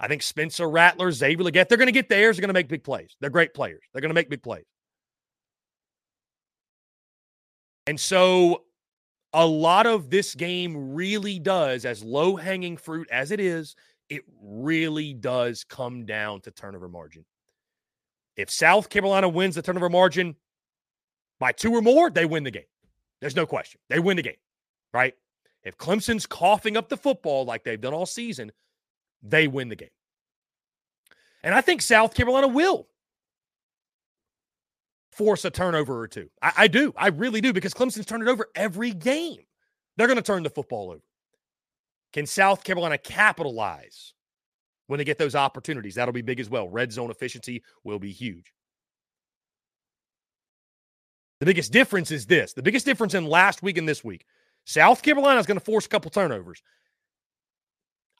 I 0.00 0.08
think 0.08 0.22
Spencer 0.22 0.68
Rattler, 0.68 1.12
Xavier 1.12 1.44
Legette, 1.46 1.68
they're 1.68 1.78
going 1.78 1.86
to 1.86 1.92
get 1.92 2.08
theirs. 2.08 2.36
They're 2.36 2.42
going 2.42 2.48
to 2.48 2.54
make 2.58 2.68
big 2.68 2.82
plays. 2.82 3.14
They're 3.20 3.30
great 3.30 3.54
players. 3.54 3.82
They're 3.92 4.02
going 4.02 4.10
to 4.10 4.14
make 4.14 4.30
big 4.30 4.42
plays. 4.42 4.64
And 7.86 8.00
so 8.00 8.62
a 9.32 9.46
lot 9.46 9.86
of 9.86 10.10
this 10.10 10.34
game 10.34 10.94
really 10.94 11.38
does, 11.38 11.84
as 11.84 12.02
low 12.02 12.34
hanging 12.34 12.76
fruit 12.76 13.08
as 13.12 13.30
it 13.30 13.40
is, 13.40 13.76
it 14.08 14.22
really 14.42 15.14
does 15.14 15.64
come 15.64 16.06
down 16.06 16.40
to 16.42 16.50
turnover 16.50 16.88
margin. 16.88 17.24
If 18.36 18.50
South 18.50 18.88
Carolina 18.88 19.28
wins 19.28 19.54
the 19.54 19.62
turnover 19.62 19.88
margin 19.88 20.36
by 21.38 21.52
two 21.52 21.74
or 21.74 21.82
more, 21.82 22.10
they 22.10 22.24
win 22.24 22.44
the 22.44 22.50
game. 22.50 22.64
There's 23.20 23.36
no 23.36 23.46
question. 23.46 23.80
They 23.88 24.00
win 24.00 24.16
the 24.16 24.22
game, 24.22 24.34
right? 24.92 25.14
If 25.62 25.78
Clemson's 25.78 26.26
coughing 26.26 26.76
up 26.76 26.88
the 26.88 26.96
football 26.96 27.44
like 27.44 27.64
they've 27.64 27.80
done 27.80 27.94
all 27.94 28.06
season, 28.06 28.52
they 29.22 29.48
win 29.48 29.68
the 29.68 29.76
game. 29.76 29.88
And 31.42 31.54
I 31.54 31.60
think 31.60 31.80
South 31.80 32.14
Carolina 32.14 32.48
will 32.48 32.88
force 35.12 35.44
a 35.44 35.50
turnover 35.50 36.00
or 36.00 36.08
two. 36.08 36.28
I, 36.42 36.52
I 36.56 36.68
do. 36.68 36.92
I 36.96 37.08
really 37.08 37.40
do 37.40 37.52
because 37.52 37.72
Clemson's 37.72 38.06
turned 38.06 38.22
it 38.22 38.28
over 38.28 38.48
every 38.54 38.92
game. 38.92 39.40
They're 39.96 40.06
going 40.06 40.16
to 40.16 40.22
turn 40.22 40.42
the 40.42 40.50
football 40.50 40.90
over. 40.90 41.02
Can 42.14 42.26
South 42.26 42.62
Carolina 42.62 42.96
capitalize 42.96 44.14
when 44.86 44.98
they 44.98 45.04
get 45.04 45.18
those 45.18 45.34
opportunities? 45.34 45.96
That'll 45.96 46.14
be 46.14 46.22
big 46.22 46.38
as 46.38 46.48
well. 46.48 46.68
Red 46.68 46.92
zone 46.92 47.10
efficiency 47.10 47.64
will 47.82 47.98
be 47.98 48.12
huge. 48.12 48.52
The 51.40 51.46
biggest 51.46 51.72
difference 51.72 52.12
is 52.12 52.24
this 52.24 52.52
the 52.52 52.62
biggest 52.62 52.86
difference 52.86 53.14
in 53.14 53.26
last 53.26 53.64
week 53.64 53.78
and 53.78 53.88
this 53.88 54.04
week 54.04 54.26
South 54.64 55.02
Carolina 55.02 55.40
is 55.40 55.46
going 55.46 55.58
to 55.58 55.64
force 55.64 55.86
a 55.86 55.88
couple 55.88 56.08
turnovers. 56.08 56.62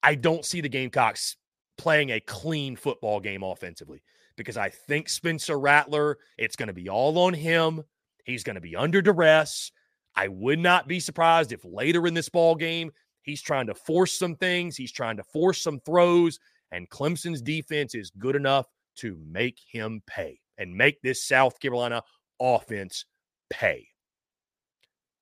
I 0.02 0.16
don't 0.16 0.44
see 0.44 0.60
the 0.60 0.68
Gamecocks 0.68 1.36
playing 1.78 2.10
a 2.10 2.18
clean 2.18 2.74
football 2.74 3.20
game 3.20 3.44
offensively 3.44 4.02
because 4.36 4.56
I 4.56 4.70
think 4.70 5.08
Spencer 5.08 5.56
Rattler, 5.56 6.18
it's 6.36 6.56
going 6.56 6.66
to 6.66 6.72
be 6.72 6.88
all 6.88 7.16
on 7.20 7.32
him. 7.32 7.84
He's 8.24 8.42
going 8.42 8.56
to 8.56 8.60
be 8.60 8.74
under 8.74 9.00
duress. 9.00 9.70
I 10.16 10.26
would 10.28 10.58
not 10.58 10.88
be 10.88 10.98
surprised 10.98 11.52
if 11.52 11.64
later 11.64 12.08
in 12.08 12.14
this 12.14 12.28
ball 12.28 12.56
game 12.56 12.90
He's 13.24 13.42
trying 13.42 13.66
to 13.66 13.74
force 13.74 14.16
some 14.18 14.36
things, 14.36 14.76
he's 14.76 14.92
trying 14.92 15.16
to 15.16 15.24
force 15.24 15.60
some 15.60 15.80
throws, 15.80 16.38
and 16.70 16.88
Clemson's 16.90 17.42
defense 17.42 17.94
is 17.94 18.10
good 18.10 18.36
enough 18.36 18.66
to 18.96 19.18
make 19.26 19.58
him 19.66 20.02
pay 20.06 20.38
and 20.58 20.76
make 20.76 21.00
this 21.02 21.24
South 21.24 21.58
Carolina 21.58 22.02
offense 22.40 23.06
pay. 23.50 23.88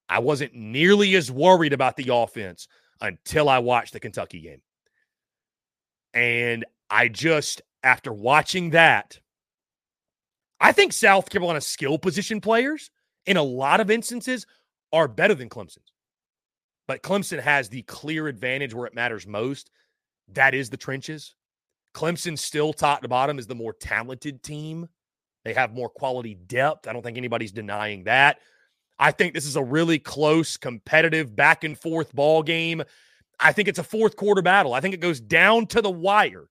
I 0.08 0.18
wasn't 0.18 0.54
nearly 0.54 1.14
as 1.14 1.30
worried 1.30 1.72
about 1.72 1.96
the 1.96 2.10
offense 2.12 2.68
until 3.00 3.48
I 3.48 3.60
watched 3.60 3.92
the 3.92 4.00
Kentucky 4.00 4.40
game. 4.40 4.62
And 6.12 6.66
I 6.90 7.08
just, 7.08 7.62
after 7.82 8.12
watching 8.12 8.70
that, 8.70 9.18
I 10.60 10.72
think 10.72 10.92
South 10.92 11.30
Carolina 11.30 11.60
skill 11.60 11.98
position 11.98 12.40
players 12.40 12.90
in 13.26 13.36
a 13.36 13.42
lot 13.42 13.80
of 13.80 13.90
instances 13.90 14.46
are 14.92 15.08
better 15.08 15.34
than 15.34 15.48
Clemson's. 15.48 15.91
But 16.92 17.02
Clemson 17.02 17.40
has 17.40 17.70
the 17.70 17.81
clear 17.85 18.28
advantage 18.28 18.74
where 18.74 18.85
it 18.85 18.94
matters 18.94 19.26
most. 19.26 19.70
That 20.35 20.52
is 20.52 20.68
the 20.68 20.76
trenches. 20.76 21.35
Clemson 21.94 22.38
still 22.38 22.74
top 22.74 23.00
to 23.00 23.09
bottom 23.09 23.38
is 23.38 23.46
the 23.46 23.55
more 23.55 23.72
talented 23.72 24.42
team. 24.42 24.90
They 25.42 25.55
have 25.55 25.72
more 25.72 25.88
quality 25.88 26.35
depth. 26.35 26.87
I 26.87 26.92
don't 26.92 27.00
think 27.00 27.16
anybody's 27.16 27.50
denying 27.50 28.05
that. 28.05 28.40
I 28.98 29.11
think 29.11 29.33
this 29.33 29.46
is 29.46 29.57
a 29.57 29.64
really 29.64 29.98
close, 29.98 30.59
competitive, 30.59 31.35
back 31.35 31.64
and 31.64 31.78
forth 31.78 32.14
ball 32.14 32.42
game. 32.42 32.83
I 33.40 33.52
think 33.52 33.68
it's 33.68 33.78
a 33.78 33.83
fourth 33.83 34.14
quarter 34.16 34.42
battle. 34.42 34.74
I 34.74 34.81
think 34.81 34.92
it 34.92 35.00
goes 35.00 35.18
down 35.18 35.68
to 35.68 35.81
the 35.81 35.90
wire. 35.90 36.50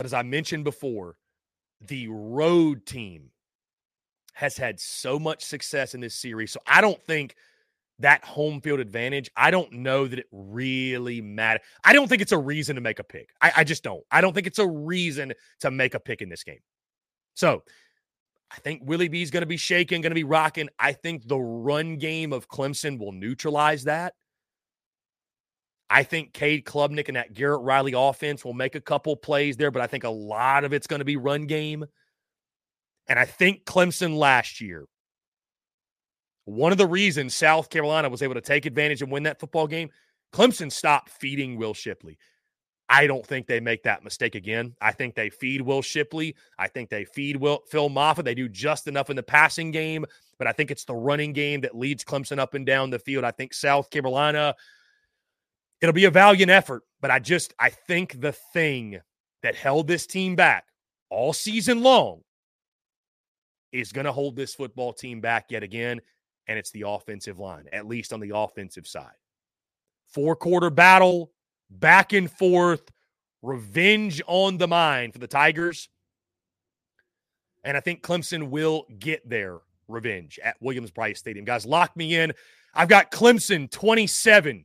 But 0.00 0.06
as 0.06 0.14
I 0.14 0.22
mentioned 0.22 0.64
before, 0.64 1.16
the 1.82 2.08
road 2.08 2.86
team 2.86 3.32
has 4.32 4.56
had 4.56 4.80
so 4.80 5.18
much 5.18 5.44
success 5.44 5.94
in 5.94 6.00
this 6.00 6.14
series. 6.14 6.52
So 6.52 6.60
I 6.66 6.80
don't 6.80 7.02
think 7.02 7.36
that 7.98 8.24
home 8.24 8.62
field 8.62 8.80
advantage, 8.80 9.30
I 9.36 9.50
don't 9.50 9.70
know 9.70 10.06
that 10.06 10.18
it 10.18 10.24
really 10.32 11.20
matters. 11.20 11.60
I 11.84 11.92
don't 11.92 12.08
think 12.08 12.22
it's 12.22 12.32
a 12.32 12.38
reason 12.38 12.76
to 12.76 12.80
make 12.80 12.98
a 12.98 13.04
pick. 13.04 13.28
I, 13.42 13.52
I, 13.58 13.64
just 13.64 13.82
don't. 13.82 14.02
I 14.10 14.22
don't 14.22 14.32
think 14.32 14.46
it's 14.46 14.58
a 14.58 14.66
reason 14.66 15.34
to 15.60 15.70
make 15.70 15.92
a 15.92 16.00
pick 16.00 16.22
in 16.22 16.30
this 16.30 16.44
game. 16.44 16.60
So 17.34 17.62
I 18.50 18.56
think 18.60 18.80
Willie 18.82 19.08
B 19.08 19.20
is 19.20 19.30
going 19.30 19.42
to 19.42 19.46
be 19.46 19.58
shaking, 19.58 20.00
going 20.00 20.12
to 20.12 20.14
be 20.14 20.24
rocking. 20.24 20.70
I 20.78 20.94
think 20.94 21.28
the 21.28 21.38
run 21.38 21.98
game 21.98 22.32
of 22.32 22.48
Clemson 22.48 22.98
will 22.98 23.12
neutralize 23.12 23.84
that. 23.84 24.14
I 25.92 26.04
think 26.04 26.32
Cade 26.32 26.64
Klubnik 26.64 27.08
and 27.08 27.16
that 27.16 27.34
Garrett 27.34 27.62
Riley 27.62 27.94
offense 27.96 28.44
will 28.44 28.54
make 28.54 28.76
a 28.76 28.80
couple 28.80 29.16
plays 29.16 29.56
there, 29.56 29.72
but 29.72 29.82
I 29.82 29.88
think 29.88 30.04
a 30.04 30.08
lot 30.08 30.62
of 30.62 30.72
it's 30.72 30.86
going 30.86 31.00
to 31.00 31.04
be 31.04 31.16
run 31.16 31.46
game. 31.46 31.84
And 33.08 33.18
I 33.18 33.24
think 33.24 33.64
Clemson 33.64 34.16
last 34.16 34.60
year, 34.60 34.86
one 36.44 36.70
of 36.70 36.78
the 36.78 36.86
reasons 36.86 37.34
South 37.34 37.70
Carolina 37.70 38.08
was 38.08 38.22
able 38.22 38.34
to 38.34 38.40
take 38.40 38.66
advantage 38.66 39.02
and 39.02 39.10
win 39.10 39.24
that 39.24 39.40
football 39.40 39.66
game, 39.66 39.90
Clemson 40.32 40.70
stopped 40.70 41.10
feeding 41.10 41.56
Will 41.56 41.74
Shipley. 41.74 42.18
I 42.88 43.08
don't 43.08 43.26
think 43.26 43.48
they 43.48 43.58
make 43.58 43.82
that 43.82 44.04
mistake 44.04 44.36
again. 44.36 44.76
I 44.80 44.92
think 44.92 45.16
they 45.16 45.28
feed 45.28 45.60
Will 45.60 45.82
Shipley. 45.82 46.36
I 46.56 46.68
think 46.68 46.88
they 46.88 47.04
feed 47.04 47.36
Will, 47.36 47.62
Phil 47.68 47.90
Mafah. 47.90 48.22
They 48.22 48.34
do 48.36 48.48
just 48.48 48.86
enough 48.86 49.10
in 49.10 49.16
the 49.16 49.24
passing 49.24 49.72
game, 49.72 50.06
but 50.38 50.46
I 50.46 50.52
think 50.52 50.70
it's 50.70 50.84
the 50.84 50.94
running 50.94 51.32
game 51.32 51.62
that 51.62 51.76
leads 51.76 52.04
Clemson 52.04 52.38
up 52.38 52.54
and 52.54 52.64
down 52.64 52.90
the 52.90 52.98
field. 53.00 53.24
I 53.24 53.32
think 53.32 53.54
South 53.54 53.90
Carolina– 53.90 54.54
it'll 55.80 55.92
be 55.92 56.04
a 56.04 56.10
valiant 56.10 56.50
effort, 56.50 56.82
but 57.00 57.10
I 57.10 57.18
just 57.18 57.54
I 57.58 57.70
think 57.70 58.20
the 58.20 58.32
thing 58.32 59.00
that 59.42 59.54
held 59.54 59.86
this 59.86 60.06
team 60.06 60.36
back 60.36 60.66
all 61.08 61.32
season 61.32 61.82
long 61.82 62.20
is 63.72 63.92
going 63.92 64.04
to 64.04 64.12
hold 64.12 64.36
this 64.36 64.54
football 64.54 64.92
team 64.92 65.20
back 65.20 65.46
yet 65.50 65.62
again, 65.62 66.00
and 66.46 66.58
it's 66.58 66.70
the 66.70 66.84
offensive 66.86 67.38
line, 67.38 67.66
at 67.72 67.86
least 67.86 68.12
on 68.12 68.20
the 68.20 68.32
offensive 68.34 68.86
side. 68.86 69.14
Four 70.08 70.34
quarter 70.36 70.70
battle, 70.70 71.30
back 71.70 72.12
and 72.12 72.30
forth, 72.30 72.90
revenge 73.42 74.20
on 74.26 74.58
the 74.58 74.68
mind 74.68 75.12
for 75.12 75.18
the 75.18 75.28
Tigers. 75.28 75.88
And 77.62 77.76
I 77.76 77.80
think 77.80 78.02
Clemson 78.02 78.48
will 78.48 78.86
get 78.98 79.28
their 79.28 79.58
revenge 79.86 80.38
at 80.42 80.56
Williams 80.60 80.90
Brice 80.90 81.18
Stadium. 81.18 81.44
Guys, 81.44 81.66
lock 81.66 81.96
me 81.96 82.16
in. 82.16 82.32
I've 82.74 82.88
got 82.88 83.10
Clemson 83.10 83.70
27, 83.70 84.64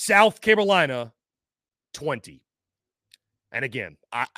South 0.00 0.40
Carolina 0.40 1.12
20. 1.94 2.40
And 3.50 3.64
again, 3.64 3.96
I 4.12 4.28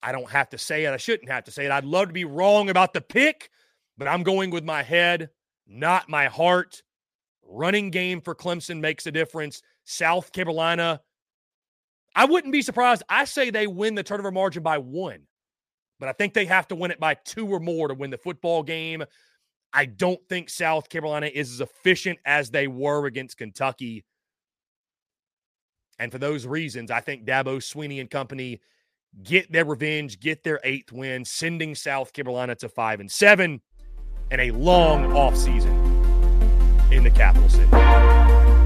I 0.00 0.12
don't 0.12 0.30
have 0.30 0.50
to 0.50 0.58
say 0.58 0.84
it. 0.84 0.92
I 0.92 0.98
shouldn't 0.98 1.28
have 1.28 1.42
to 1.44 1.50
say 1.50 1.64
it. 1.64 1.72
I'd 1.72 1.84
love 1.84 2.06
to 2.06 2.12
be 2.12 2.24
wrong 2.24 2.70
about 2.70 2.92
the 2.92 3.00
pick, 3.00 3.50
but 3.96 4.06
I'm 4.06 4.22
going 4.22 4.50
with 4.50 4.62
my 4.62 4.84
head, 4.84 5.30
not 5.66 6.08
my 6.08 6.26
heart. 6.26 6.84
Running 7.42 7.90
game 7.90 8.20
for 8.20 8.36
Clemson 8.36 8.78
makes 8.78 9.04
a 9.08 9.10
difference. 9.10 9.62
South 9.84 10.30
Carolina, 10.30 11.00
I 12.14 12.26
wouldn't 12.26 12.52
be 12.52 12.62
surprised. 12.62 13.02
I 13.08 13.24
say 13.24 13.50
they 13.50 13.66
win 13.66 13.96
the 13.96 14.04
turnover 14.04 14.30
margin 14.30 14.62
by 14.62 14.78
one, 14.78 15.26
but 15.98 16.08
I 16.08 16.12
think 16.12 16.34
they 16.34 16.46
have 16.46 16.68
to 16.68 16.76
win 16.76 16.92
it 16.92 17.00
by 17.00 17.14
two 17.14 17.48
or 17.48 17.58
more 17.58 17.88
to 17.88 17.94
win 17.94 18.10
the 18.10 18.16
football 18.18 18.62
game. 18.62 19.02
I 19.72 19.84
don't 19.84 20.20
think 20.28 20.50
South 20.50 20.88
Carolina 20.88 21.30
is 21.32 21.52
as 21.52 21.60
efficient 21.60 22.18
as 22.24 22.50
they 22.50 22.66
were 22.66 23.06
against 23.06 23.36
Kentucky. 23.36 24.04
And 25.98 26.10
for 26.12 26.18
those 26.18 26.46
reasons, 26.46 26.90
I 26.90 27.00
think 27.00 27.24
Dabo 27.24 27.58
Swinney 27.58 28.00
and 28.00 28.08
company 28.08 28.60
get 29.22 29.50
their 29.50 29.64
revenge, 29.64 30.20
get 30.20 30.44
their 30.44 30.60
eighth 30.64 30.92
win, 30.92 31.24
sending 31.24 31.74
South 31.74 32.12
Carolina 32.12 32.54
to 32.56 32.68
five 32.68 33.00
and 33.00 33.10
seven 33.10 33.60
and 34.30 34.40
a 34.40 34.50
long 34.52 35.04
offseason 35.10 35.72
in 36.92 37.02
the 37.02 37.10
capital 37.10 37.48
city. 37.48 38.57